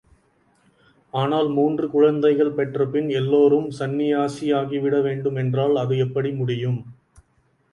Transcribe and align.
ஆனால் 1.13 1.49
மூன்று 1.49 1.89
குழந்தைகள் 1.89 2.51
பெற்றபின் 2.51 3.09
எல்லோரும் 3.09 3.69
சன்னியாசியாகிவிட 3.79 5.01
வேண்டும் 5.01 5.35
என்றால் 5.35 5.75
அது 5.75 5.97
எப்படி 5.97 6.31
முடியும்? 6.31 6.81